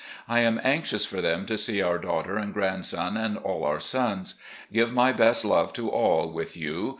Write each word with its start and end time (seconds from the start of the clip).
I 0.27 0.39
am 0.39 0.59
anxious 0.63 1.05
for 1.05 1.21
them 1.21 1.45
to 1.45 1.59
see 1.59 1.79
our 1.79 1.99
daughter 1.99 2.35
and 2.35 2.55
grandson 2.55 3.17
and 3.17 3.37
all 3.37 3.63
our 3.63 3.79
sons. 3.79 4.33
Give 4.73 4.91
my 4.91 5.11
best 5.11 5.45
love 5.45 5.73
to 5.73 5.89
all 5.91 6.31
with 6.31 6.57
you. 6.57 6.89